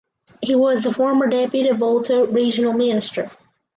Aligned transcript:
He 0.41 0.55
was 0.55 0.83
the 0.83 0.91
former 0.91 1.27
Deputy 1.29 1.69
Volta 1.73 2.25
Regional 2.25 2.73
Minister. 2.73 3.29